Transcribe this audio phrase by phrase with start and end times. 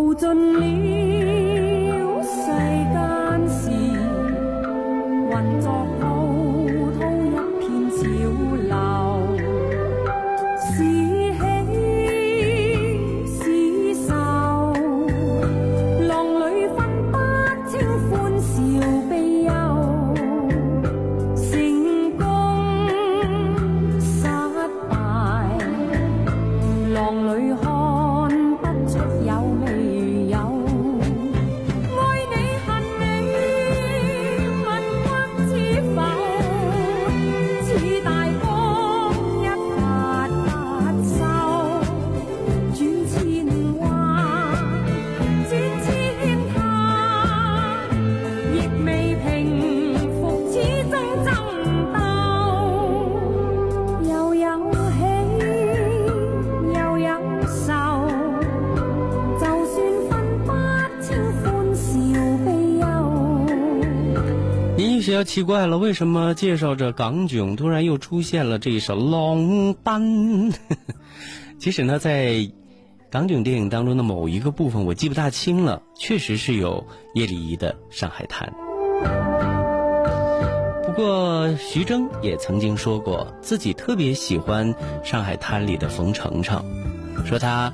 [0.00, 1.39] 淘盡了。
[65.10, 65.12] 憂。
[65.12, 70.52] 您也许要奇怪了，为什么介绍着港囧，突然又出现了这一首《浪奔》？
[71.58, 72.48] 其实呢，在
[73.10, 78.52] 港囧电影当中的某一个部分，我记不大清了，确实是有叶丽仪的《上海滩》。
[80.86, 84.72] 不过，徐峥也曾经说过，自己特别喜欢
[85.02, 86.64] 《上海滩》里的冯程程，
[87.26, 87.72] 说他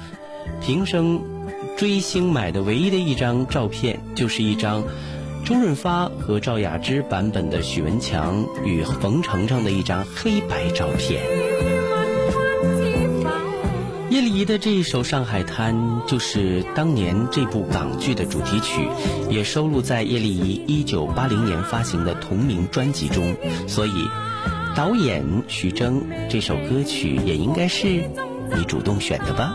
[0.60, 1.20] 平生
[1.76, 4.82] 追星买的唯一的一张照片，就是一张
[5.46, 11.22] 周润发和赵雅芝版本的许文强与冯程程的一张黑白照片。
[14.10, 15.72] 叶丽仪的这一首《上海滩》
[16.04, 18.88] 就是当年这部港剧的主题曲，
[19.30, 23.32] 也收录在叶丽仪1980年发行的同名专辑中。
[23.68, 23.92] 所以，
[24.74, 27.86] 导演徐峥这首歌曲也应该是
[28.56, 29.54] 你主动选的吧？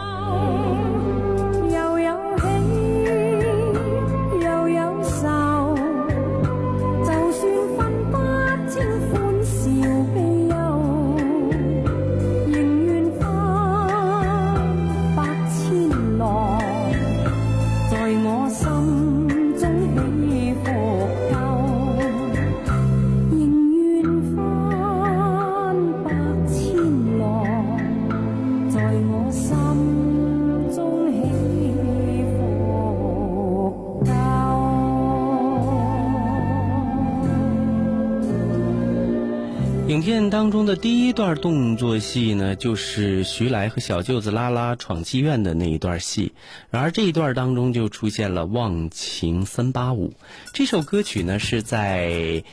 [41.22, 46.32] 段动作戏呢，就是徐来和小舅子拉拉闯妓院的那一段戏。
[46.72, 50.10] 然而这一段当中就出现了《忘情三八五》
[50.52, 52.44] 这首歌曲呢，是在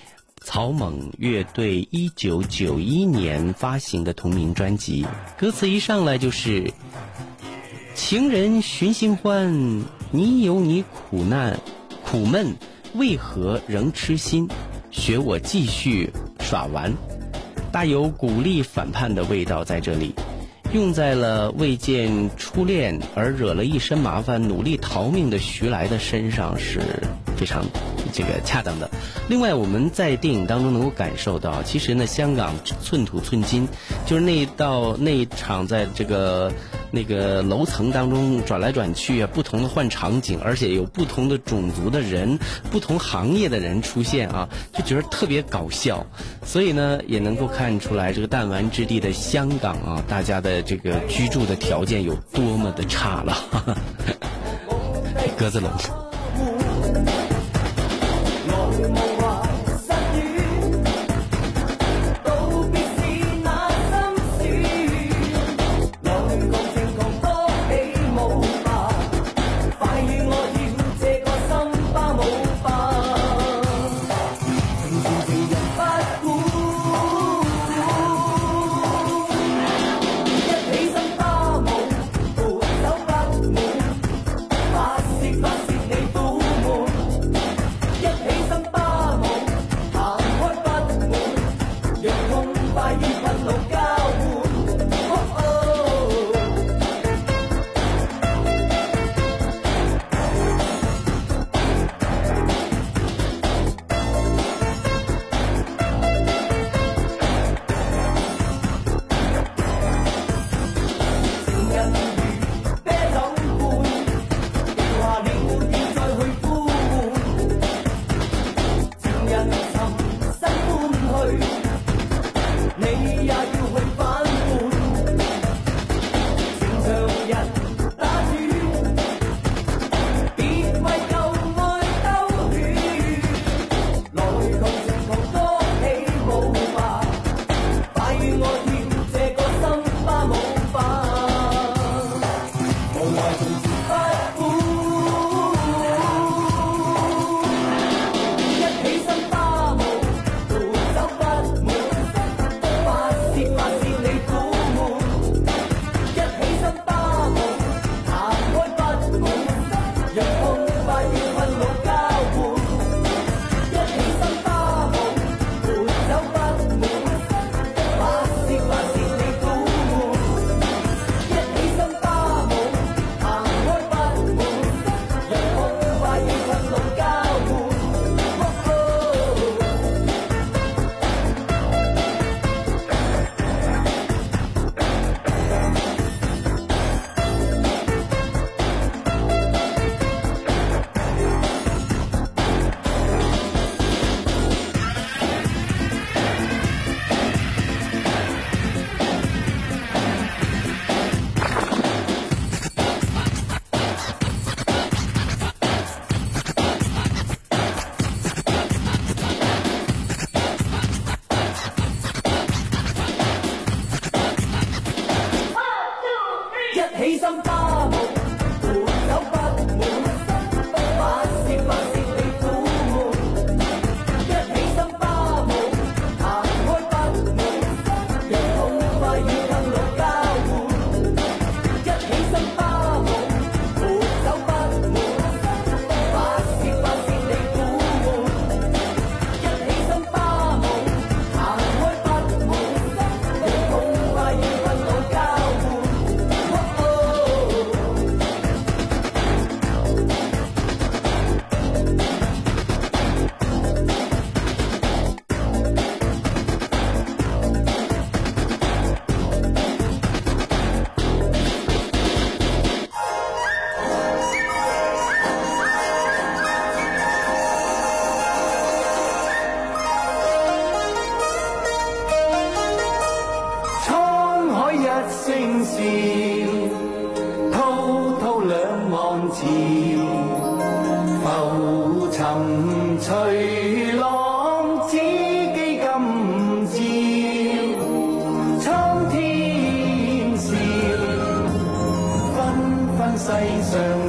[0.42, 5.06] 草蜢乐队一九九一年发行的同名专辑。
[5.38, 6.70] 歌词一上来就是
[7.96, 11.58] “情人寻新欢，你有你苦难
[12.04, 12.54] 苦闷，
[12.92, 14.46] 为何仍痴心？
[14.90, 16.92] 学我继续耍玩。”
[17.70, 20.14] 大有鼓励反叛的味道在这里，
[20.72, 26.80] 用在了未见初恋而惹了一身麻烦、努力逃命的徐来的身上是
[27.36, 27.64] 非常
[28.12, 28.90] 这个恰当的。
[29.28, 33.68] 另外，我们在电影当中能够感受到，其实呢，香港寸土寸金，
[34.06, 36.50] 就是那一道那一场在这个
[36.90, 42.38] 那个楼层当中转来转去啊，不同的换场景，而且有不同的种族的人、
[42.70, 46.06] 不同行业的人出现啊，就觉得特别搞笑。
[46.44, 53.32] 所以呢，也能够看出来这个弹丸之地的香港啊，大家的这个居住的条件有多么的差了。
[53.50, 53.76] 哈哈
[55.36, 56.07] 鸽子笼。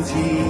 [0.01, 0.48] 上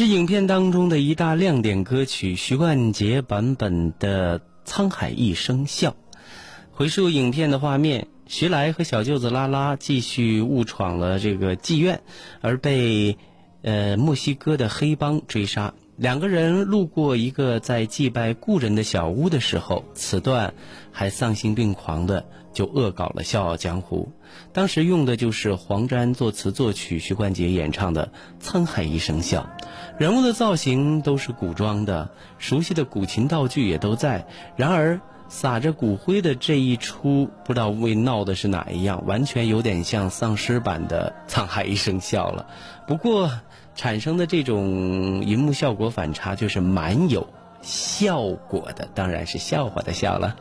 [0.00, 5.90] 是影片当中的一大亮点歌曲，徐冠杰版本的《沧海一声笑》。
[6.70, 12.00] 回溯影片的画面，徐来和小舅子拉拉继续误闯了这个妓院，
[12.40, 13.18] 而被
[13.60, 15.74] 呃墨西哥的黑帮追杀。
[15.98, 20.54] 两个人路过一个在祭拜故人的小屋的时候，此段
[20.92, 24.12] 还丧心病狂的就恶搞了《笑傲江湖》。
[24.52, 28.10] 当时用的就是黄沾作词作曲，徐冠杰演唱的
[28.44, 29.48] 《沧海一声笑》，
[29.98, 34.26] 人物的造型都是古装的，熟悉的古琴道具也都在。
[34.56, 42.46] 然而撒着骨灰的这一出，不知道为闹的是哪一样，完全有点像丧尸版的《沧海一声笑》了。
[42.86, 43.30] 不过
[43.76, 47.28] 产生的这种银幕效果反差，就是蛮有
[47.62, 50.36] 效果的，当然是笑话的笑了。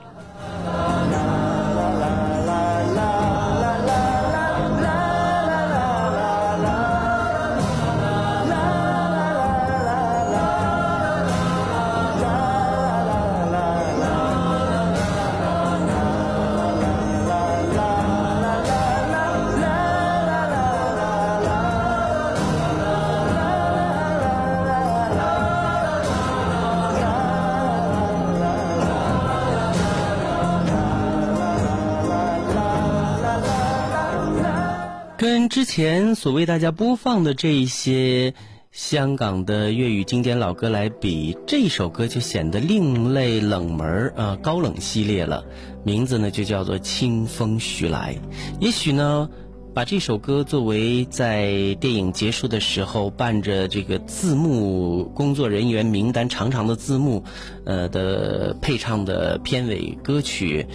[35.39, 38.33] 跟之前所为大家播放的这一些
[38.73, 45.45] 香港的粤语经典老歌来比，这首歌就显得另类冷门儿啊、高冷系列了。
[45.85, 48.15] 名字呢就叫做《清风徐来》。
[48.59, 49.28] 也许呢，
[49.73, 57.23] 把这首歌作为在电影结束的时候伴着这个字幕工作人员名单长长的字幕，
[57.65, 60.65] 呃的配唱的片尾歌曲。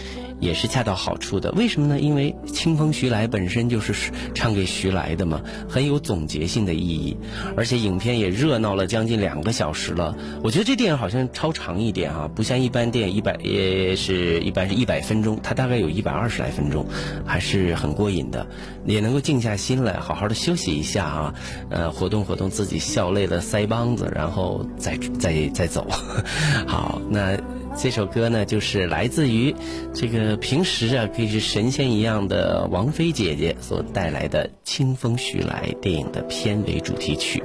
[0.40, 1.52] 也是恰到好处的。
[1.52, 1.98] 为什么呢？
[2.00, 7.16] 因为《清风徐来》本身就是唱给徐来的嘛，很有总结性的意义。
[7.56, 10.14] 而且影片也热闹了将近两个小时了。
[10.42, 16.84] 我觉得这电影好像超长一点啊，不像一般电影一百也是一般是一百分钟，它大概有一百二十来分钟，
[17.24, 18.46] 还是很过瘾的，
[18.86, 21.34] 也能够静下心来，好好的休息一下啊，
[21.70, 25.86] 呃，活动活动自己笑累了腮帮子，然后再再再走。
[26.66, 27.38] 好，那。
[27.76, 29.52] 这首歌呢，就是来自于
[29.92, 37.42] 这个平时啊可以是神仙一样的王菲姐姐所带来的《清风徐来》电影的片尾主题曲。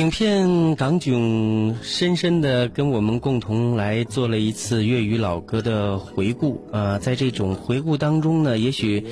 [0.00, 9.04] 影片港囧深深的跟我们共同来做了一次粤语老歌的回顾啊、在这种回顾当中呢，也许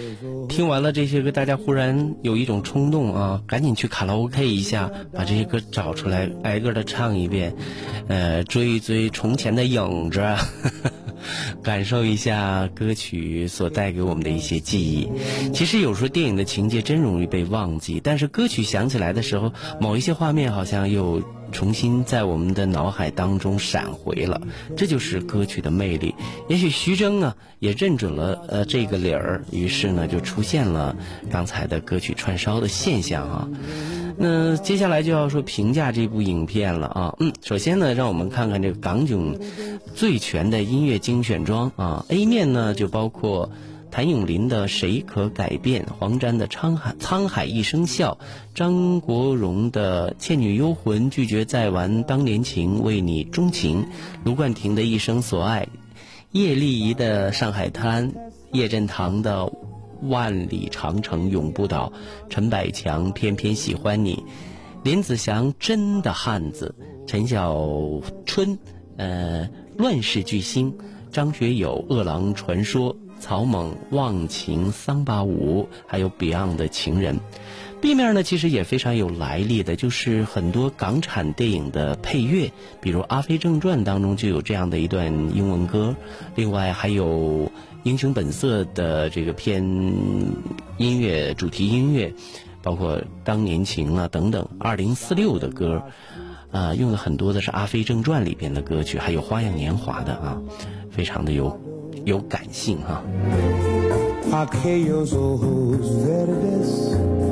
[0.48, 7.54] 听完了这些歌，大家忽然有一种冲动啊，赶紧去卡拉 OK 一下，把这些歌找出来，挨个的唱一遍，
[8.08, 10.22] 呃，追一追从前的影子。
[11.62, 15.08] 感受一下歌曲所带给我们的一些记忆。
[15.52, 24.40] 其实有时候电影的情节真容易被忘记，但是歌曲响起来的时候，某一些画面好像又重新在我们的脑海当中闪回了。
[24.76, 26.14] 这就是歌曲的魅力。
[26.48, 30.96] 也许徐峥呢也认准了呃这个理儿，于是呢就出现了
[31.30, 33.48] 刚才的歌曲串烧的现象啊。
[34.20, 39.38] 那接下来就要说评价这部影片了啊，嗯，首先呢，让我们看看这个港囧
[39.94, 42.04] 最全的音乐精选装啊。
[42.08, 43.50] A 面呢就包括
[43.92, 48.18] 谭咏麟的《谁可改变》，黄沾的《沧海沧海一声笑》，
[48.56, 53.86] 张国荣的《倩女幽魂》，拒绝再玩当年情，为你钟情，
[54.24, 55.68] 卢冠廷的一生所爱，
[56.32, 58.12] 叶丽仪的《上海滩》，
[58.52, 59.52] 叶振棠的。
[60.02, 61.92] 万里长城永不倒，
[62.28, 64.22] 陈百强偏偏喜欢你，
[64.82, 66.74] 林子祥真的汉子，
[67.06, 67.56] 陈小
[68.24, 68.58] 春，
[68.96, 70.72] 呃，乱世巨星，
[71.10, 77.18] 张学友饿狼传说，草蜢忘情桑巴舞，还有 Beyond 的情人。
[77.80, 85.94] B 面呢，其实也非常有来历的，就是很多港产电影的配乐，比如《阿飞正传》当中就有这样的一段英文歌，
[86.34, 87.06] 另外还有
[87.84, 89.62] 《英雄本色》的这个片
[90.76, 92.12] 音乐主题音乐，
[92.62, 95.80] 包括《当年情》啊等等，《二零四六》的歌，
[96.50, 100.36] 啊、用的很多的是《阿飞正传》里边的歌曲，还有《花样年华》的啊，
[100.90, 101.56] 非常的有
[102.04, 103.04] 有感性哈、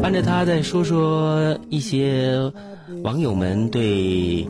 [0.06, 2.52] 看着他再说说一些
[3.02, 4.46] 网友们对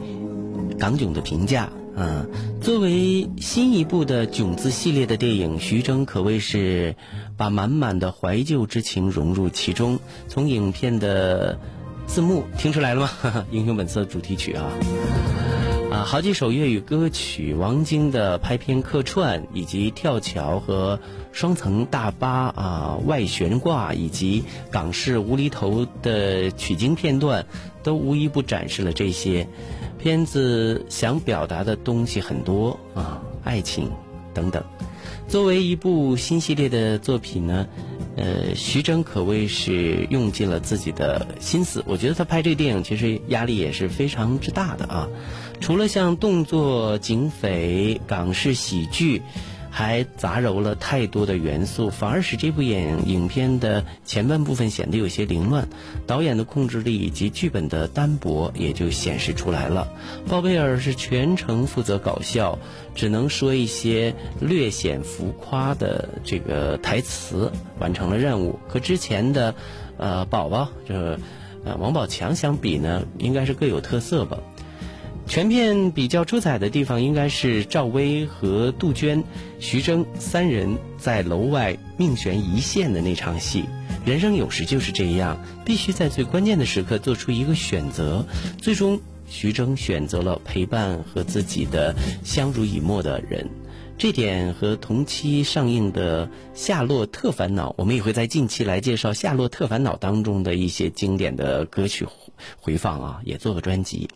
[0.78, 2.26] 港囧的评价啊。
[2.60, 6.94] 作为新一部的囧字系列的电影，徐峥可谓是
[7.38, 9.98] 把满满的怀旧之情融入其中。
[10.28, 11.58] 从影片的
[12.06, 13.46] 字幕听出来了吗？
[13.50, 14.70] 英雄本色主题曲啊。
[15.90, 20.98] 啊，好几首粤语歌曲，王晶的拍片客串，以及跳桥和
[21.30, 27.46] 双层大巴啊外悬挂，以及港式无厘头的取经片段，
[27.84, 29.46] 都无一不展示了这些。
[29.98, 33.90] 片子想表达的东西很多啊，爱情
[34.34, 34.62] 等等。
[35.28, 37.66] 作为一部新系列的作品呢，
[38.16, 41.82] 呃，徐峥可谓是用尽了自己的心思。
[41.86, 45.08] 我觉得他拍这个电影其实压力也是非常之大的啊。
[45.60, 49.22] 除了像动作、警匪、港式喜剧，
[49.70, 55.68] 还杂糅了太多的元素，反而使这部影影片的前半部分显得有些凌乱。
[56.06, 59.88] 导演的控制力以及剧本的单薄也就显示出来了。
[60.28, 62.58] 鲍贝尔是全程负责搞笑，
[62.94, 68.58] 只能说一些略显浮夸的这个台词，完成了任务。
[68.68, 69.54] 和之前的，
[69.98, 71.18] 呃，宝宝就是
[71.64, 74.38] 呃王宝强相比呢，应该是各有特色吧。
[75.26, 79.22] 全片比较出彩的地方应该是赵薇和杜鹃、
[79.58, 83.64] 徐峥三人在楼外命悬一线的那场戏。
[84.04, 88.24] 人生有时就是这样，必须在最关键的时刻做出一个选择。
[88.62, 93.48] 最终，徐峥选择了陪伴和自己的相濡以沫的人。
[93.98, 102.06] 这点和同期上映的《夏洛特烦恼》，我们也会在近期来介绍《夏洛特烦恼》当中的一些经典的歌曲
[102.60, 104.08] 回放啊，也做个专辑。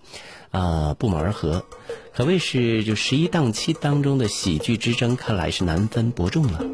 [0.51, 1.65] 啊，不谋而合，
[2.13, 6.65] 可谓是就十一档期当中的喜剧之争，看来是难分伯仲了。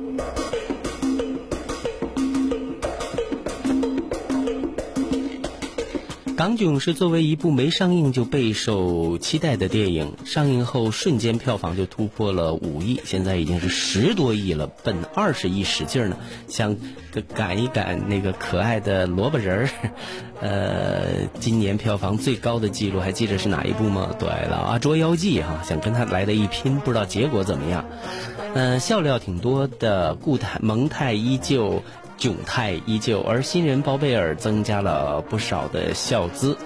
[6.36, 16.76] 港囧是作为一部没上映就备受期待的电影，上映后瞬间票房就突破了五亿，现在已经是十多亿了，奔二十亿使劲呢，想
[17.34, 19.70] 赶一赶那个可爱的萝卜人儿。
[20.42, 24.14] 呃，今年票房最高的记录还记得是哪一部吗？
[24.18, 27.86] 对了，啊，《捉妖记》哈，想跟他来的一拼，不知道结果怎么样。
[28.52, 31.82] 嗯、笑料挺多的，固态萌态依旧。
[32.18, 36.56] 窘态依旧，而新人包贝尔增加了不少的笑姿。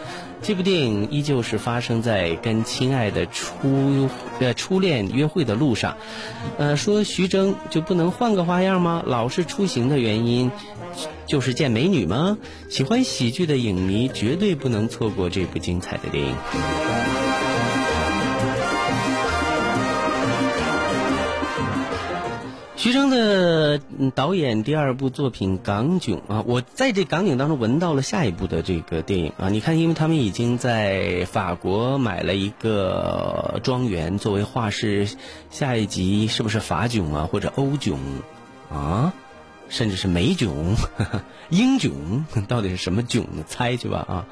[0.42, 4.08] 这部电影依旧是发生在跟亲爱的初
[4.38, 5.98] 呃初恋约会的路上。
[6.56, 9.02] 呃，说徐峥就不能换个花样吗？
[9.04, 10.50] 老是出行的原因
[11.26, 12.38] 就是见美女吗？
[12.70, 16.34] 喜欢喜剧的影迷绝对不能错过这部精彩的电影。
[22.81, 23.79] 徐峥的
[24.14, 29.51] 导演第二部作品《港囧》啊，我在这《港囧》当中闻到了下一部的这个电影啊。
[29.51, 35.11] 你看，因为他们已经在法国买了一个庄园作为画室，
[35.51, 37.99] 下一集是不是法囧啊，或者欧囧
[38.73, 39.12] 啊，
[39.70, 40.76] 甚至是美囧、
[41.48, 43.42] 英囧，到底是什么囧呢？
[43.46, 44.26] 猜去吧啊！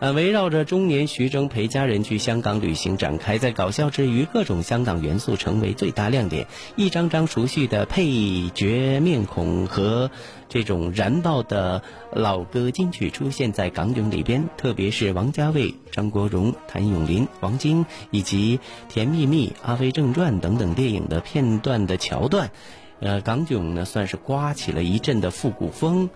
[0.00, 6.46] 呃，围绕着中年徐峥陪家人去香港旅行展开，在搞笑之余，各种香港元素成为最大亮点。
[6.76, 10.12] 一张张熟悉的配角面孔和
[10.48, 22.52] 这种燃爆的老歌金曲出现在港囧里边，特别是王家卫、张国荣、谭咏麟、王晶以及《甜蜜蜜》《阿飞正传》等等电影的片段的桥段，
[23.00, 26.10] 呃，港囧呢算是刮起了一阵的复古风。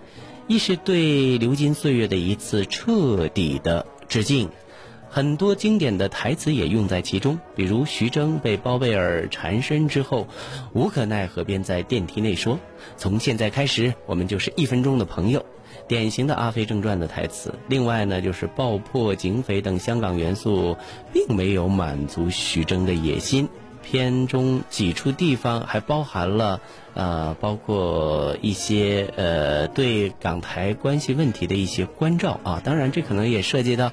[0.49, 4.49] 一是对流金岁月的一次彻底的致敬，
[5.09, 10.27] 很多经典的台词也用在其中，比如徐峥被包贝尔缠身之后，
[10.73, 12.59] 无可奈何便在电梯内说
[12.99, 15.45] ：“从现在开始，我们就是一分钟的朋友。”
[15.89, 17.55] 典型的《阿飞正传》的台词。
[17.69, 20.77] 另外呢，就是爆破、警匪等香港元素，
[21.13, 23.49] 并没有满足徐峥的野心。
[23.83, 26.61] 片中几处地方还包含了
[26.95, 32.63] 呃，包括一些呃对港台关系问题的一些关照啊。
[32.65, 33.93] 当然，这可能也涉及到。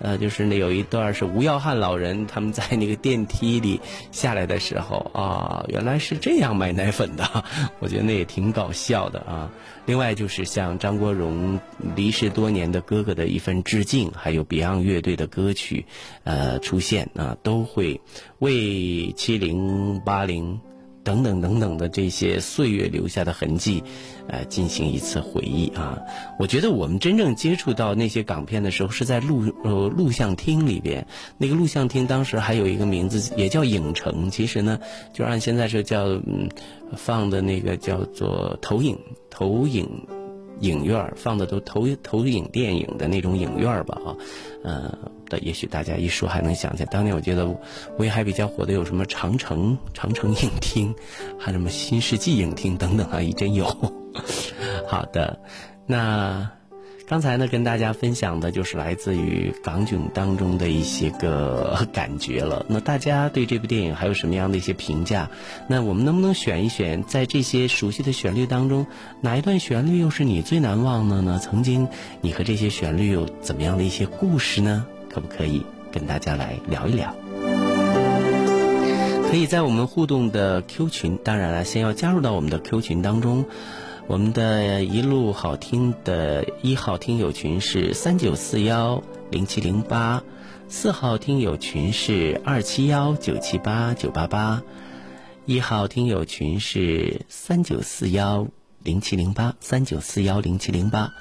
[0.00, 7.44] 呃，就是那有一段是吴耀汉老人他们在那个电梯里下来的时候啊，原来是这样买奶粉的，
[7.80, 9.50] 我觉得那也挺搞笑的啊。
[9.86, 11.58] 另外就是像张国荣
[11.96, 15.86] 离世多年的哥哥的一份致敬，还有 Beyond 乐队的歌曲
[16.24, 18.00] 呃出现啊，都会
[18.38, 20.60] 为七零八零。
[21.10, 23.82] 等等等等的这些岁月留下的痕迹，
[24.28, 25.98] 呃，进行一次回忆啊。
[26.38, 31.04] 我觉得我们真正接触到那些港片的时候，是在录呃录像厅里边。
[31.36, 34.30] 那个录像厅当时还有一个名字，也叫影城。
[34.30, 34.78] 其实呢，
[35.12, 36.48] 就按现在是叫嗯
[36.96, 38.96] 放的那个叫做投影
[39.28, 40.06] 投影。
[40.60, 44.08] 影院放的都投投影电影的那种影院吧啊，
[44.62, 44.98] 呃，
[45.30, 46.88] 的也许大家一说还能想起来。
[46.90, 47.48] 当年我觉得
[47.96, 50.94] 威海比较火的有什么长城长城影厅，
[51.38, 53.64] 还有什么新世纪影厅等等啊，一真有。
[54.86, 55.40] 好的，
[55.86, 56.50] 那。
[57.08, 62.64] 刚才呢，跟大家分享的就是来自于港囧当中的一些个感觉了。
[62.68, 65.28] 那大家对这部电影还有什么样的一些评价？
[65.66, 68.86] 那我们能不能选一选，在这些熟悉的旋律当中，
[69.20, 71.40] 哪一段旋律又是你最难忘的呢？
[71.42, 71.88] 曾经
[72.20, 74.86] 你和这些旋律有怎么样的一些故事呢？
[75.12, 77.14] 可不可以跟大家来聊一聊？
[79.28, 83.44] 可以在我们互动的 Q 群，当然了，先要加入到我们的 Q 群当中。
[84.06, 90.24] 我们的一路好听的一号听友群是三九四幺零七零八，
[90.68, 94.62] 四号听友群是二七幺九七八九八八，
[95.44, 98.48] 一号听友群是三九四幺
[98.82, 101.12] 零七零八三九四幺零七零八，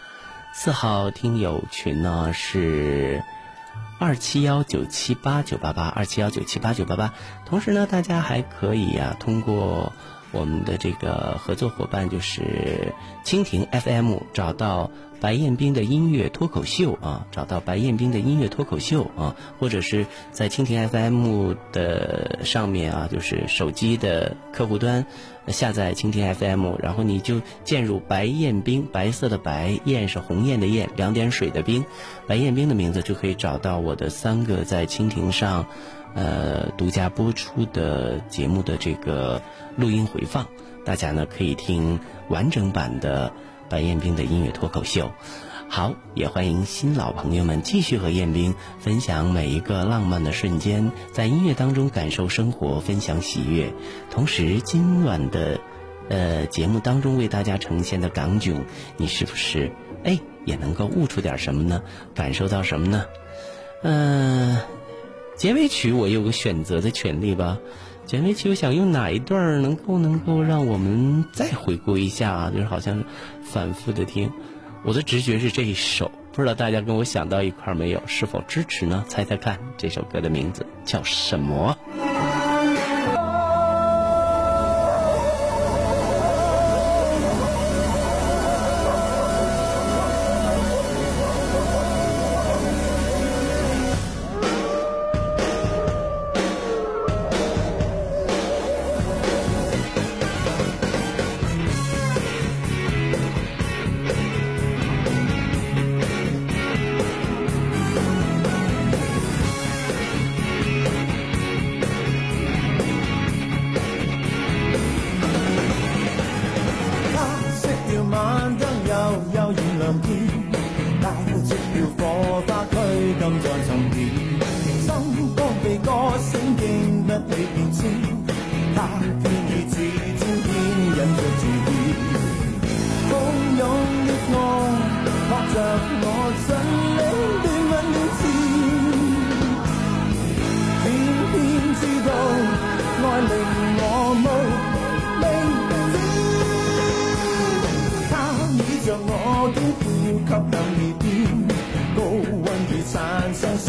[0.55, 3.21] 四号听友群呢是
[3.99, 7.13] 二七幺九七八九八八二七幺九七八九八八，
[7.45, 9.93] 同时呢，大家还可以呀通过。
[10.31, 12.93] 我们的这个合作伙伴就是
[13.25, 25.05] 蜻蜓 FM，找到白彦斌的音乐脱口秀啊，找到白彦斌的音乐脱口秀啊，或者是在蜻蜓 FM 的上面啊，就是手机的客户端
[25.47, 31.85] 下载蜻蜓 FM，然后你就键入白彦斌，白色的白，燕是鸿雁的雁，两点水的冰，
[32.27, 35.65] 白彦斌的名字就可以找到我的三个在蜻蜓上。
[36.15, 39.39] 呃，独家播出的节目的这个
[39.77, 40.47] 录音回放，
[40.83, 43.31] 大家呢可以听完整版的
[43.69, 45.11] 白彦斌的音乐脱口秀。
[45.69, 53.71] 好，也欢迎新老朋友们继续和彦斌分享每一个浪漫的瞬间，在音乐当中感受生活，分享喜悦。
[54.09, 55.61] 同时，今晚的
[56.09, 58.65] 呃节目当中为大家呈现的港囧，
[58.97, 59.71] 你是不是
[60.03, 61.83] 哎也能够悟出点什么呢？
[62.15, 63.05] 感受到什么呢？
[63.83, 64.57] 嗯。
[65.37, 67.59] 结尾曲我有个选择的权利吧，
[68.09, 72.51] 减肥曲我想用哪一段能够能够让我们再回顾一下啊？
[72.51, 73.03] 就是好像
[73.43, 74.31] 反复的听，
[74.83, 78.01] 我的直觉是这一首，不知道大家跟我想到一块没有？
[78.07, 79.05] 是否支持呢？
[79.07, 81.77] 猜猜看，这首歌的名字叫什么？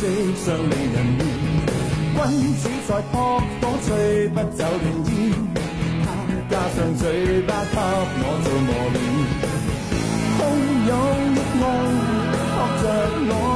[0.00, 1.20] 色上美人面，
[2.16, 3.14] 君子在扑
[3.60, 5.12] 火，吹不走暖烟。
[6.02, 6.06] 他
[6.48, 8.98] 加上嘴巴，给我做磨练，
[10.38, 10.40] 汹
[10.88, 10.90] 涌
[11.34, 11.62] 的爱
[12.54, 12.84] 扑着
[13.28, 13.49] 我。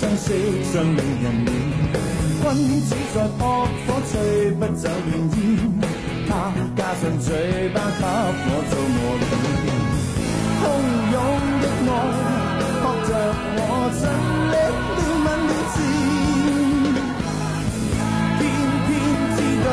[0.00, 0.26] 相惜，
[0.72, 1.48] 像令人怜。
[2.42, 2.46] 君
[2.82, 3.40] 子在扑
[3.86, 4.12] 火，吹
[4.52, 5.40] 不走暖烟。
[6.28, 6.30] 他
[6.76, 7.28] 加上嘴
[7.72, 9.24] 巴给我做磨练，
[10.60, 10.64] 汹
[11.12, 11.16] 涌
[11.62, 11.92] 的爱，
[12.82, 13.10] 扑着
[13.56, 13.60] 我
[13.94, 14.02] 尽
[14.50, 14.54] 力
[14.98, 15.76] 乱吻乱字，
[18.40, 18.42] 偏
[18.86, 18.88] 偏
[19.36, 19.66] 知道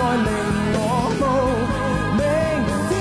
[0.00, 0.28] 爱令
[0.72, 0.78] 我
[1.20, 1.24] 到
[2.16, 2.20] 明
[2.88, 2.92] 天，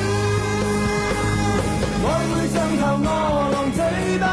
[2.04, 3.08] 我会像头饿
[3.54, 3.80] 狼嘴
[4.20, 4.24] 巴。